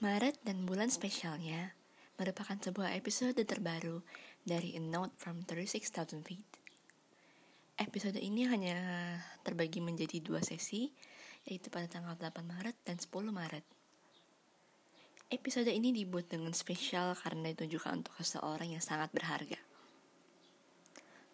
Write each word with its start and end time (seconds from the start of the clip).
Maret 0.00 0.40
dan 0.48 0.64
bulan 0.64 0.88
spesialnya 0.88 1.76
merupakan 2.16 2.56
sebuah 2.56 2.96
episode 2.96 3.36
terbaru 3.36 4.00
dari 4.40 4.72
A 4.72 4.80
Note 4.80 5.12
from 5.20 5.44
36,000 5.44 6.24
Feet. 6.24 6.48
Episode 7.76 8.16
ini 8.16 8.48
hanya 8.48 8.80
terbagi 9.44 9.84
menjadi 9.84 10.24
dua 10.24 10.40
sesi, 10.40 10.88
yaitu 11.44 11.68
pada 11.68 11.84
tanggal 11.84 12.16
8 12.16 12.32
Maret 12.32 12.80
dan 12.80 12.96
10 12.96 13.12
Maret. 13.28 13.60
Episode 15.28 15.68
ini 15.68 15.92
dibuat 15.92 16.32
dengan 16.32 16.56
spesial 16.56 17.12
karena 17.20 17.52
ditujukan 17.52 18.00
untuk 18.00 18.16
seseorang 18.24 18.72
yang 18.72 18.80
sangat 18.80 19.12
berharga. 19.12 19.60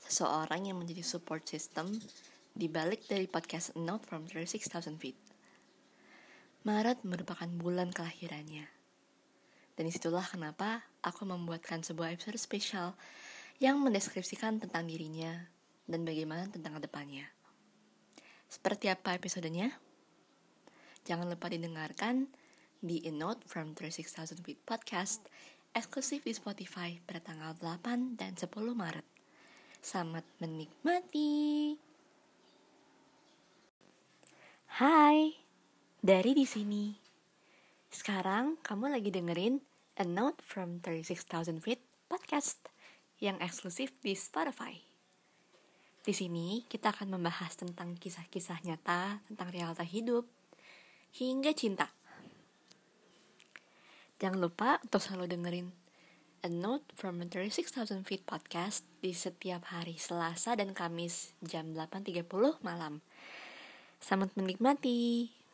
Seseorang 0.03 0.67
yang 0.67 0.83
menjadi 0.83 1.07
support 1.07 1.46
system 1.46 1.95
di 2.51 2.67
balik 2.67 3.07
dari 3.07 3.30
podcast 3.30 3.79
A 3.79 3.80
Note 3.80 4.03
from 4.11 4.27
36,000 4.27 4.98
Feet. 4.98 5.36
Maret 6.67 7.07
merupakan 7.07 7.46
bulan 7.46 7.95
kelahirannya. 7.95 8.66
Dan 9.79 9.87
di 9.87 9.93
situlah 9.95 10.27
kenapa 10.27 10.83
aku 10.98 11.23
membuatkan 11.23 11.87
sebuah 11.87 12.19
episode 12.19 12.42
spesial 12.42 12.98
yang 13.62 13.79
mendeskripsikan 13.79 14.59
tentang 14.59 14.91
dirinya 14.91 15.47
dan 15.87 16.02
bagaimana 16.02 16.51
tentang 16.51 16.75
ke 16.75 16.91
depannya. 16.91 17.30
Seperti 18.51 18.91
apa 18.91 19.15
episodenya? 19.15 19.70
Jangan 21.06 21.30
lupa 21.30 21.47
didengarkan 21.47 22.27
di 22.83 22.98
A 23.06 23.14
Note 23.14 23.47
from 23.47 23.78
36,000 23.78 24.42
Feet 24.42 24.59
Podcast 24.67 25.23
eksklusif 25.70 26.27
di 26.27 26.34
Spotify 26.34 26.98
pada 27.06 27.23
tanggal 27.23 27.55
8 27.62 28.19
dan 28.19 28.34
10 28.34 28.51
Maret. 28.75 29.06
Selamat 29.78 30.27
menikmati. 30.42 31.78
Hai 34.83 35.45
dari 36.06 36.38
di 36.38 36.46
sini. 36.46 36.95
Sekarang 37.91 38.62
kamu 38.62 38.95
lagi 38.95 39.10
dengerin 39.10 39.59
A 39.98 40.06
Note 40.06 40.38
from 40.38 40.78
36,000 40.78 41.58
Feet 41.58 41.83
podcast 42.06 42.62
yang 43.19 43.42
eksklusif 43.42 43.91
di 44.06 44.14
Spotify. 44.14 44.78
Di 46.06 46.14
sini 46.14 46.62
kita 46.70 46.94
akan 46.94 47.19
membahas 47.19 47.58
tentang 47.58 47.98
kisah-kisah 47.98 48.62
nyata 48.62 49.19
tentang 49.27 49.50
realita 49.50 49.83
hidup 49.83 50.31
hingga 51.19 51.50
cinta. 51.58 51.91
Jangan 54.22 54.38
lupa 54.38 54.78
untuk 54.86 55.03
selalu 55.03 55.27
dengerin 55.27 55.75
A 56.47 56.50
Note 56.55 56.86
from 56.94 57.19
36,000 57.19 58.06
Feet 58.06 58.22
podcast 58.22 58.86
di 59.03 59.11
setiap 59.11 59.75
hari 59.75 59.98
Selasa 59.98 60.55
dan 60.55 60.70
Kamis 60.70 61.34
jam 61.42 61.75
8.30 61.75 62.22
malam. 62.62 63.03
Selamat 63.98 64.31
menikmati. 64.38 65.45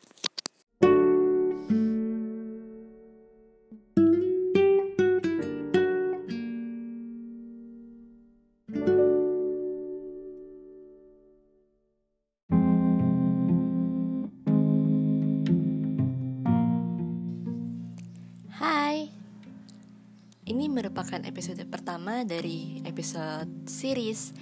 Merupakan 21.13 21.29
episode 21.29 21.61
pertama 21.69 22.25
dari 22.25 22.81
episode 22.89 23.69
series 23.69 24.33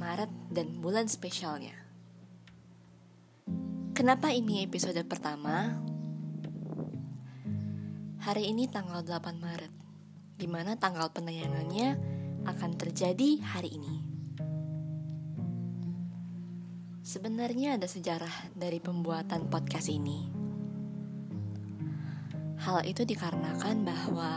Maret 0.00 0.32
dan 0.48 0.80
bulan 0.80 1.04
spesialnya. 1.04 1.76
Kenapa 3.92 4.32
ini 4.32 4.64
episode 4.64 4.96
pertama? 5.04 5.76
Hari 8.24 8.56
ini 8.56 8.64
tanggal 8.72 9.04
8 9.04 9.36
Maret, 9.36 9.68
di 10.40 10.48
mana 10.48 10.80
tanggal 10.80 11.12
penayangannya 11.12 12.00
akan 12.48 12.72
terjadi 12.72 13.44
hari 13.44 13.76
ini. 13.76 13.96
Sebenarnya 17.04 17.76
ada 17.76 17.84
sejarah 17.84 18.56
dari 18.56 18.80
pembuatan 18.80 19.52
podcast 19.52 19.92
ini. 19.92 20.32
Hal 22.64 22.80
itu 22.88 23.04
dikarenakan 23.04 23.76
bahwa 23.84 24.32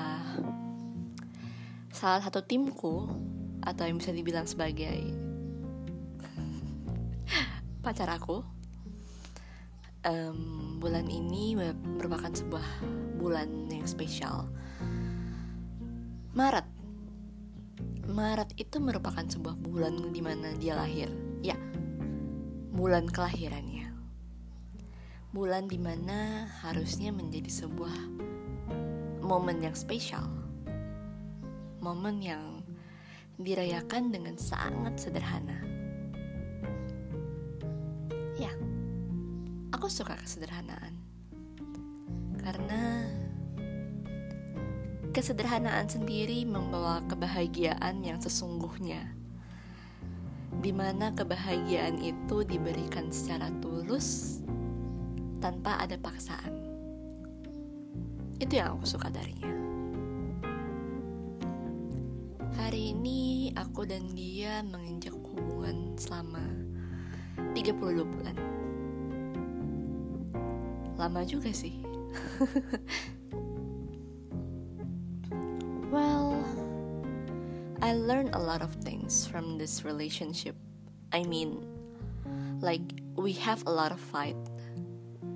salah 1.98 2.22
satu 2.22 2.46
timku 2.46 3.10
atau 3.66 3.84
yang 3.90 3.98
bisa 3.98 4.14
dibilang 4.14 4.46
sebagai 4.46 5.02
pacar 7.84 8.06
aku 8.14 8.46
um, 10.06 10.78
bulan 10.78 11.10
ini 11.10 11.58
merupakan 11.98 12.30
sebuah 12.30 12.86
bulan 13.18 13.66
yang 13.74 13.90
spesial. 13.90 14.46
Maret, 16.38 16.70
Maret 18.06 18.54
itu 18.62 18.78
merupakan 18.78 19.26
sebuah 19.26 19.58
bulan 19.58 20.14
di 20.14 20.22
mana 20.22 20.54
dia 20.54 20.78
lahir. 20.78 21.10
Ya, 21.42 21.58
bulan 22.78 23.10
kelahirannya 23.10 23.78
bulan 25.38 25.68
di 25.68 25.76
mana 25.78 26.48
harusnya 26.64 27.12
menjadi 27.12 27.52
sebuah 27.52 27.94
momen 29.22 29.60
yang 29.60 29.76
spesial, 29.76 30.24
momen 31.82 32.22
yang 32.24 32.62
dirayakan 33.38 34.10
dengan 34.10 34.36
sangat 34.38 34.98
sederhana. 34.98 35.62
Ya, 38.38 38.54
aku 39.74 39.90
suka 39.90 40.18
kesederhanaan 40.18 40.94
karena 42.42 43.06
kesederhanaan 45.12 45.90
sendiri 45.90 46.46
membawa 46.46 47.02
kebahagiaan 47.10 48.06
yang 48.06 48.22
sesungguhnya, 48.22 49.18
di 50.62 50.70
mana 50.70 51.10
kebahagiaan 51.18 51.98
itu 52.02 52.46
diberikan 52.46 53.10
secara 53.10 53.50
tulus 53.58 54.40
tanpa 55.42 55.82
ada 55.82 55.98
paksaan. 55.98 56.54
Itu 58.38 58.62
yang 58.62 58.78
aku 58.78 58.86
suka 58.86 59.10
darinya. 59.10 59.57
Hari 62.58 62.98
ini 62.98 63.54
aku 63.54 63.86
dan 63.86 64.18
dia 64.18 64.66
menginjak 64.66 65.14
hubungan 65.14 65.94
selama 65.94 66.42
32 67.54 68.02
bulan. 68.02 68.34
Lama 70.98 71.22
juga 71.22 71.54
sih. 71.54 71.78
well, 75.94 76.42
I 77.86 77.94
learned 77.94 78.34
a 78.34 78.42
lot 78.42 78.66
of 78.66 78.74
things 78.82 79.30
from 79.30 79.62
this 79.62 79.86
relationship. 79.86 80.58
I 81.14 81.30
mean, 81.30 81.62
like 82.58 82.82
we 83.14 83.38
have 83.38 83.62
a 83.70 83.74
lot 83.74 83.94
of 83.94 84.02
fight 84.02 84.38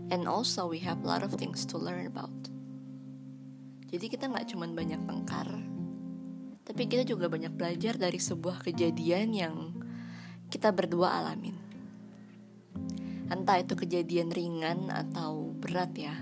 and 0.10 0.26
also 0.26 0.66
we 0.66 0.82
have 0.82 1.06
a 1.06 1.08
lot 1.08 1.22
of 1.22 1.38
things 1.38 1.70
to 1.70 1.78
learn 1.78 2.10
about. 2.10 2.34
Jadi 3.94 4.10
kita 4.10 4.26
nggak 4.26 4.50
cuma 4.50 4.66
banyak 4.74 5.06
tengkar, 5.06 5.46
tapi 6.68 6.88
kita 6.88 7.04
juga 7.04 7.28
banyak 7.28 7.54
belajar 7.54 7.98
dari 7.98 8.18
sebuah 8.18 8.62
kejadian 8.66 9.34
yang 9.34 9.56
kita 10.52 10.70
berdua 10.72 11.24
alamin. 11.24 11.56
Entah 13.32 13.64
itu 13.64 13.80
kejadian 13.80 14.30
ringan 14.30 14.92
atau 14.92 15.56
berat 15.56 15.96
ya. 15.96 16.16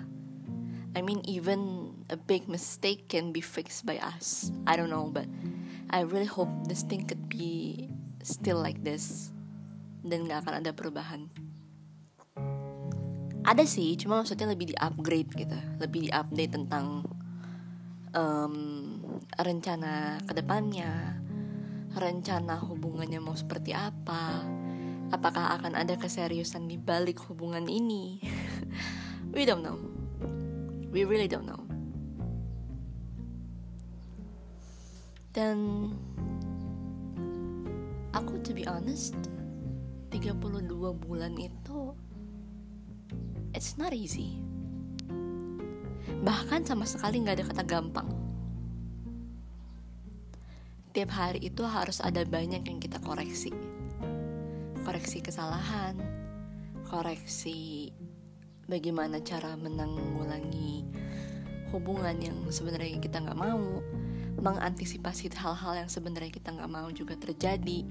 I 0.93 1.01
mean 1.05 1.21
even 1.25 1.93
a 2.09 2.17
big 2.17 2.49
mistake 2.49 3.09
can 3.09 3.33
be 3.33 3.41
fixed 3.41 3.85
by 3.85 3.97
us. 4.01 4.53
I 4.65 4.77
don't 4.77 4.89
know, 4.89 5.09
but 5.09 5.25
I 5.89 6.05
really 6.05 6.29
hope 6.29 6.49
this 6.69 6.85
thing 6.85 7.05
could 7.05 7.29
be 7.29 7.89
still 8.21 8.61
like 8.61 8.81
this 8.85 9.33
dan 10.05 10.25
gak 10.29 10.45
akan 10.45 10.61
ada 10.63 10.71
perubahan 10.71 11.29
ada 13.49 13.63
sih 13.65 13.97
cuma 13.97 14.21
maksudnya 14.21 14.51
lebih 14.51 14.73
di 14.73 14.75
upgrade 14.77 15.31
gitu 15.33 15.57
lebih 15.81 16.05
di 16.05 16.09
update 16.13 16.53
tentang 16.53 17.01
um, 18.13 18.55
rencana 19.37 20.17
ke 20.25 20.33
depannya. 20.33 21.21
Rencana 21.93 22.57
hubungannya 22.57 23.21
mau 23.21 23.37
seperti 23.37 23.75
apa? 23.75 24.45
Apakah 25.09 25.57
akan 25.57 25.73
ada 25.73 25.97
keseriusan 25.97 26.69
di 26.69 26.77
balik 26.77 27.17
hubungan 27.29 27.65
ini? 27.65 28.21
We 29.33 29.45
don't 29.45 29.65
know. 29.65 29.77
We 30.89 31.05
really 31.05 31.29
don't 31.29 31.45
know. 31.45 31.65
Dan 35.29 35.57
aku 38.13 38.41
to 38.41 38.57
be 38.57 38.65
honest 38.65 39.13
32 40.09 40.41
bulan 41.05 41.37
itu 41.37 41.93
it's 43.53 43.77
not 43.77 43.93
easy. 43.93 44.41
Bahkan 46.25 46.65
sama 46.65 46.85
sekali 46.89 47.21
nggak 47.21 47.37
ada 47.39 47.45
kata 47.53 47.63
gampang. 47.65 48.09
Tiap 50.99 51.15
hari 51.15 51.39
itu 51.47 51.63
harus 51.63 52.03
ada 52.03 52.27
banyak 52.27 52.59
yang 52.67 52.75
kita 52.75 52.99
koreksi. 52.99 53.55
Koreksi 54.83 55.23
kesalahan, 55.23 55.95
koreksi 56.91 57.87
bagaimana 58.67 59.23
cara 59.23 59.55
menanggulangi 59.55 60.83
hubungan 61.71 62.19
yang 62.19 62.35
sebenarnya 62.51 62.99
kita 62.99 63.23
nggak 63.23 63.39
mau 63.39 63.79
mengantisipasi 64.43 65.31
hal-hal 65.39 65.79
yang 65.79 65.87
sebenarnya 65.87 66.35
kita 66.35 66.51
nggak 66.51 66.67
mau 66.67 66.91
juga 66.91 67.15
terjadi 67.15 67.87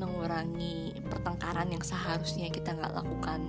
mengurangi 0.00 0.96
pertengkaran 1.12 1.68
yang 1.68 1.84
seharusnya 1.84 2.48
kita 2.48 2.80
nggak 2.80 2.96
lakukan. 2.96 3.44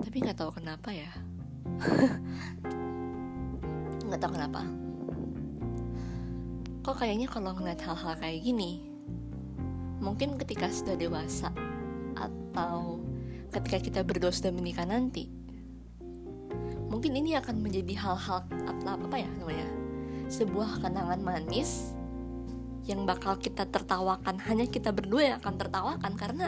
Tapi 0.00 0.16
nggak 0.16 0.38
tahu 0.40 0.56
kenapa 0.56 0.96
ya. 0.96 1.12
Nggak 4.08 4.20
tahu 4.26 4.32
kenapa 4.32 4.89
kok 6.80 6.96
kayaknya 6.96 7.28
kalau 7.28 7.52
ngeliat 7.56 7.80
hal-hal 7.84 8.16
kayak 8.16 8.40
gini 8.40 8.88
mungkin 10.00 10.40
ketika 10.40 10.72
sudah 10.72 10.96
dewasa 10.96 11.52
atau 12.16 13.04
ketika 13.52 13.78
kita 13.78 14.00
berdua 14.00 14.32
sudah 14.32 14.52
menikah 14.52 14.88
nanti 14.88 15.28
mungkin 16.88 17.14
ini 17.14 17.36
akan 17.36 17.60
menjadi 17.60 17.94
hal-hal 18.00 18.48
apa, 18.48 18.96
apa 18.96 19.16
ya 19.16 19.28
namanya 19.38 19.68
sebuah 20.30 20.78
kenangan 20.78 21.20
manis 21.20 21.92
yang 22.86 23.04
bakal 23.04 23.36
kita 23.36 23.68
tertawakan. 23.68 24.38
Hanya 24.46 24.70
kita 24.70 24.94
berdua 24.94 25.34
yang 25.34 25.36
akan 25.42 25.54
tertawakan 25.58 26.12
karena 26.16 26.46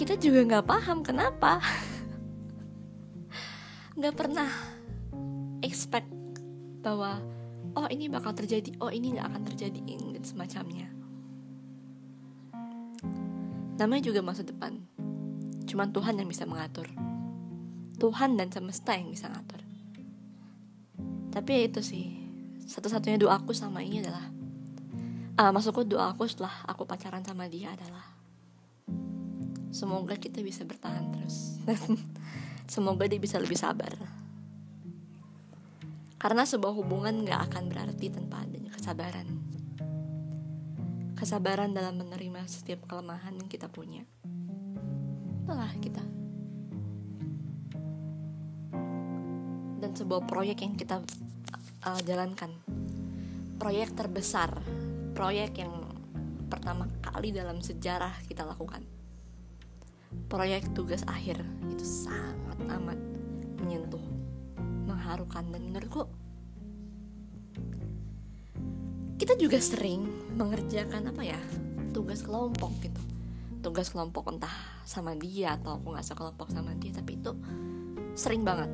kita 0.00 0.16
juga 0.20 0.40
nggak 0.44 0.66
paham 0.68 1.04
kenapa. 1.04 1.60
Nggak 3.94 4.14
pernah 4.18 4.50
expect 5.62 6.10
bahwa 6.82 7.22
oh 7.74 7.86
ini 7.90 8.06
bakal 8.10 8.34
terjadi. 8.34 8.74
Oh 8.78 8.90
ini 8.90 9.14
nggak 9.14 9.26
akan 9.30 9.42
terjadi. 9.52 9.80
Dan 9.84 10.24
semacamnya. 10.24 10.88
Namanya 13.78 14.02
juga 14.06 14.20
masa 14.22 14.46
depan. 14.46 14.78
Cuman 15.66 15.90
Tuhan 15.90 16.14
yang 16.18 16.28
bisa 16.30 16.46
mengatur. 16.46 16.86
Tuhan 17.98 18.38
dan 18.38 18.50
semesta 18.50 18.94
yang 18.94 19.10
bisa 19.10 19.30
ngatur. 19.30 19.62
Tapi 21.34 21.50
ya 21.50 21.62
itu 21.66 21.80
sih. 21.82 22.06
Satu-satunya 22.64 23.20
doaku 23.20 23.52
sama 23.52 23.84
ini 23.84 24.00
adalah 24.00 24.24
uh, 25.36 25.50
maksudku 25.52 25.84
doa 25.84 26.14
aku 26.14 26.24
setelah 26.24 26.64
aku 26.64 26.88
pacaran 26.88 27.20
sama 27.20 27.44
dia 27.44 27.76
adalah 27.76 28.16
semoga 29.74 30.16
kita 30.16 30.40
bisa 30.40 30.64
bertahan 30.64 31.12
terus. 31.12 31.60
Semoga 32.64 33.04
dia 33.04 33.20
bisa 33.20 33.36
lebih 33.36 33.60
sabar 33.60 34.23
karena 36.24 36.48
sebuah 36.48 36.72
hubungan 36.72 37.28
gak 37.28 37.52
akan 37.52 37.68
berarti 37.68 38.08
tanpa 38.08 38.48
adanya 38.48 38.72
kesabaran. 38.72 39.28
Kesabaran 41.20 41.76
dalam 41.76 42.00
menerima 42.00 42.48
setiap 42.48 42.88
kelemahan 42.88 43.36
yang 43.36 43.44
kita 43.44 43.68
punya. 43.68 44.08
Itulah 45.44 45.68
kita. 45.84 46.00
Dan 49.84 49.92
sebuah 49.92 50.24
proyek 50.24 50.64
yang 50.64 50.80
kita 50.80 51.04
uh, 51.84 52.00
jalankan. 52.08 52.56
Proyek 53.60 53.92
terbesar. 53.92 54.64
Proyek 55.12 55.60
yang 55.60 55.76
pertama 56.48 56.88
kali 57.04 57.36
dalam 57.36 57.60
sejarah 57.60 58.24
kita 58.24 58.48
lakukan. 58.48 58.80
Proyek 60.32 60.72
tugas 60.72 61.04
akhir 61.04 61.44
itu 61.68 61.84
sangat 61.84 62.56
amat 62.80 62.96
menyentuh, 63.60 64.00
mengharukan 65.04 65.44
dan 65.52 65.60
menurutku 65.68 66.08
kita 69.20 69.36
juga 69.36 69.60
sering 69.60 70.00
mengerjakan 70.32 71.12
apa 71.12 71.22
ya 71.28 71.40
tugas 71.92 72.24
kelompok 72.24 72.72
gitu. 72.80 73.02
Tugas 73.60 73.92
kelompok 73.92 74.32
entah 74.32 74.52
sama 74.88 75.12
dia 75.12 75.60
atau 75.60 75.76
aku 75.76 75.92
nggak 75.92 76.08
sekelompok 76.08 76.48
sama 76.48 76.72
dia 76.80 76.96
tapi 76.96 77.20
itu 77.20 77.36
sering 78.16 78.48
banget. 78.48 78.72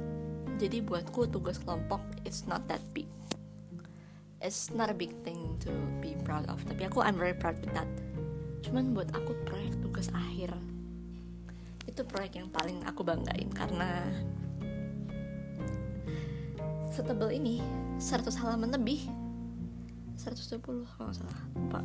Jadi 0.63 0.87
buatku 0.87 1.27
tugas 1.27 1.59
kelompok 1.59 1.99
it's 2.23 2.47
not 2.47 2.63
that 2.71 2.81
big. 2.95 3.11
It's 4.39 4.71
not 4.71 4.87
a 4.87 4.97
big 4.97 5.11
thing 5.27 5.59
to 5.67 5.75
be 5.99 6.15
proud 6.23 6.47
of 6.47 6.63
tapi 6.63 6.87
aku 6.87 7.03
I'm 7.03 7.19
very 7.19 7.35
proud 7.35 7.59
with 7.59 7.75
that. 7.75 7.91
Cuman 8.63 8.95
buat 8.95 9.11
aku 9.11 9.35
proyek 9.51 9.83
tugas 9.83 10.07
akhir 10.15 10.55
itu 11.91 12.07
proyek 12.07 12.39
yang 12.39 12.49
paling 12.55 12.87
aku 12.87 13.03
banggain 13.03 13.51
karena 13.51 14.07
setebel 16.91 17.31
ini 17.31 17.63
100 18.03 18.35
halaman 18.43 18.75
lebih. 18.75 19.07
120 20.19 20.61
kalau 20.61 21.09
nggak 21.09 21.17
salah. 21.17 21.41
Lupa. 21.57 21.81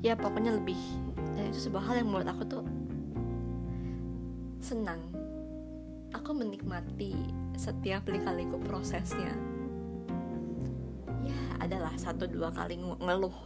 Ya 0.00 0.14
pokoknya 0.16 0.56
lebih. 0.56 0.78
Dan 1.34 1.50
itu 1.50 1.68
sebuah 1.68 1.84
hal 1.90 1.94
yang 2.00 2.08
membuat 2.08 2.32
aku 2.32 2.42
tuh 2.46 2.64
senang. 4.62 5.02
Aku 6.14 6.30
menikmati 6.32 7.12
setiap 7.58 8.06
kali-kaliku 8.06 8.56
prosesnya. 8.62 9.34
Adalah 11.58 11.92
satu 11.98 12.30
dua 12.30 12.54
kali 12.54 12.78
ngeluh. 12.78 13.36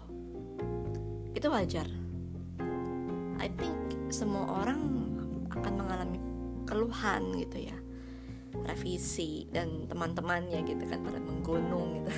Itu 1.32 1.49
wajar. 1.49 1.88
I 3.38 3.49
think 3.56 4.12
semua 4.12 4.62
orang 4.62 4.81
akan 5.49 5.72
mengalami 5.78 6.19
keluhan 6.69 7.32
gitu 7.40 7.70
ya 7.72 7.76
revisi 8.64 9.48
dan 9.48 9.88
teman-temannya 9.88 10.64
gitu 10.64 10.84
kan 10.88 11.00
pada 11.00 11.20
menggunung 11.20 12.02
gitu. 12.02 12.12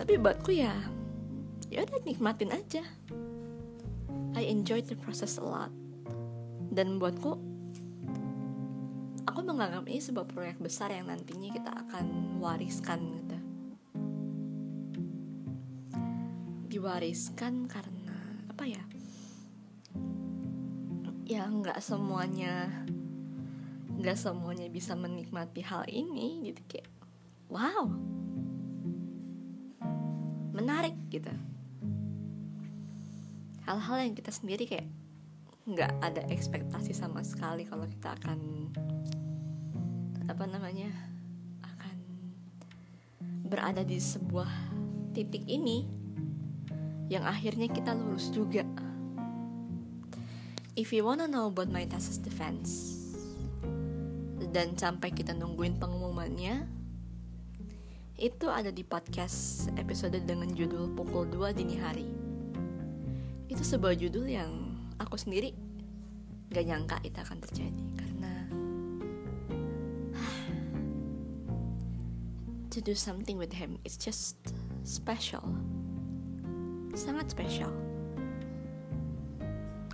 Tapi 0.00 0.12
buatku 0.16 0.50
ya 0.54 0.74
ya 1.70 1.86
udah 1.86 2.00
nikmatin 2.02 2.50
aja. 2.50 2.82
I 4.34 4.46
enjoy 4.46 4.82
the 4.82 4.98
process 4.98 5.38
a 5.38 5.44
lot. 5.44 5.72
Dan 6.70 7.02
buatku 7.02 7.38
aku 9.26 9.40
menganggap 9.46 9.86
ini 9.86 10.02
sebuah 10.02 10.26
proyek 10.26 10.58
besar 10.58 10.90
yang 10.90 11.10
nantinya 11.10 11.50
kita 11.54 11.70
akan 11.86 12.38
wariskan 12.42 13.00
gitu. 13.22 13.38
Diwariskan 16.70 17.66
karena 17.66 18.16
apa 18.50 18.64
ya 18.66 18.82
ya 21.30 21.46
nggak 21.46 21.78
semuanya 21.78 22.82
nggak 24.00 24.16
semuanya 24.16 24.64
bisa 24.72 24.96
menikmati 24.96 25.60
hal 25.60 25.84
ini 25.84 26.40
jadi 26.48 26.62
kayak 26.64 26.88
wow 27.52 27.84
menarik 30.56 30.96
gitu 31.12 31.28
hal-hal 33.68 33.96
yang 34.00 34.16
kita 34.16 34.32
sendiri 34.32 34.64
kayak 34.64 34.88
nggak 35.68 35.92
ada 36.00 36.24
ekspektasi 36.32 36.96
sama 36.96 37.20
sekali 37.20 37.68
kalau 37.68 37.84
kita 37.84 38.16
akan 38.16 38.72
apa 40.26 40.44
namanya 40.48 40.88
akan 41.60 41.96
berada 43.44 43.84
di 43.84 44.00
sebuah 44.00 44.48
titik 45.12 45.44
ini 45.44 45.84
yang 47.10 47.26
akhirnya 47.26 47.66
kita 47.66 47.90
lulus 47.90 48.30
juga. 48.30 48.62
If 50.78 50.94
you 50.94 51.02
wanna 51.02 51.26
know 51.26 51.50
about 51.50 51.68
my 51.68 51.82
thesis 51.82 52.22
defense 52.22 52.99
dan 54.50 54.74
sampai 54.74 55.14
kita 55.14 55.30
nungguin 55.30 55.78
pengumumannya, 55.78 56.66
itu 58.18 58.46
ada 58.50 58.74
di 58.74 58.82
podcast 58.82 59.70
episode 59.78 60.18
dengan 60.26 60.50
judul 60.52 60.90
Pukul 60.92 61.30
2 61.30 61.54
Dini 61.54 61.78
Hari. 61.78 62.08
Itu 63.46 63.62
sebuah 63.62 63.94
judul 63.94 64.26
yang 64.26 64.50
aku 65.00 65.16
sendiri 65.16 65.54
gak 66.50 66.66
nyangka 66.66 66.98
itu 67.06 67.14
akan 67.14 67.38
terjadi 67.46 67.86
karena 67.94 68.34
to 72.74 72.82
do 72.82 72.92
something 72.92 73.38
with 73.38 73.54
him 73.54 73.78
it's 73.86 73.94
just 73.94 74.34
special 74.82 75.46
sangat 76.92 77.30
spesial 77.30 77.70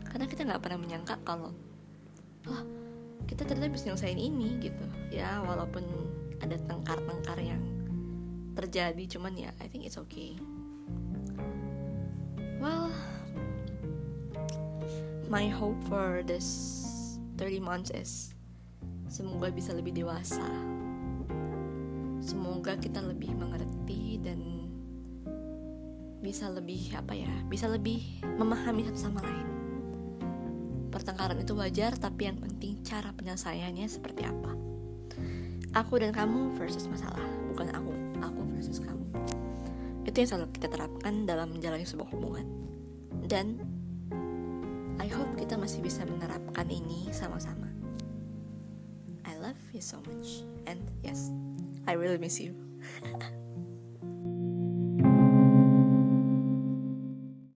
karena 0.09 0.25
kita 0.25 0.49
nggak 0.49 0.65
pernah 0.65 0.81
menyangka 0.81 1.21
kalau 1.29 1.53
wah 2.49 2.65
kita 3.27 3.43
ternyata 3.43 3.75
bisa 3.75 3.91
nyelesain 3.91 4.19
ini 4.19 4.59
gitu. 4.63 4.87
Ya 5.11 5.43
walaupun 5.43 5.83
ada 6.41 6.57
tengkar-tengkar 6.67 7.39
yang 7.43 7.63
terjadi 8.57 9.19
cuman 9.19 9.35
ya 9.37 9.51
I 9.61 9.67
think 9.69 9.85
it's 9.85 10.01
okay. 10.01 10.39
Well 12.63 12.95
my 15.29 15.51
hope 15.51 15.77
for 15.91 16.23
this 16.25 16.47
30 17.37 17.61
months 17.61 17.91
is 17.93 18.33
semoga 19.11 19.51
bisa 19.51 19.75
lebih 19.75 19.93
dewasa. 19.93 20.47
Semoga 22.23 22.75
kita 22.81 23.05
lebih 23.05 23.35
mengerti 23.39 24.19
dan 24.19 24.57
bisa 26.27 26.51
lebih 26.51 26.91
apa 26.99 27.15
ya 27.15 27.31
bisa 27.47 27.71
lebih 27.71 28.03
memahami 28.35 28.83
satu 28.91 28.99
sama 28.99 29.23
lain 29.23 29.56
pertengkaran 30.97 31.37
itu 31.37 31.53
wajar 31.53 31.93
tapi 32.01 32.33
yang 32.33 32.41
penting 32.41 32.81
cara 32.81 33.13
penyelesaiannya 33.13 33.85
seperti 33.85 34.25
apa 34.25 34.57
aku 35.77 36.01
dan 36.01 36.17
kamu 36.17 36.57
versus 36.57 36.89
masalah 36.89 37.21
bukan 37.53 37.69
aku 37.77 37.93
aku 38.25 38.41
versus 38.57 38.81
kamu 38.81 39.05
itu 40.09 40.17
yang 40.17 40.29
selalu 40.33 40.49
kita 40.57 40.73
terapkan 40.73 41.29
dalam 41.29 41.53
menjalani 41.53 41.85
sebuah 41.85 42.09
hubungan 42.17 42.49
dan 43.29 43.61
I 44.97 45.13
hope 45.13 45.37
kita 45.37 45.61
masih 45.61 45.85
bisa 45.85 46.09
menerapkan 46.09 46.65
ini 46.73 47.13
sama-sama 47.13 47.69
I 49.27 49.35
love 49.43 49.59
you 49.75 49.83
so 49.83 49.99
much. 50.07 50.47
And 50.67 50.81
yes, 51.03 51.35
I 51.87 51.93
really 51.93 52.17
miss 52.17 52.41
you. 52.41 52.55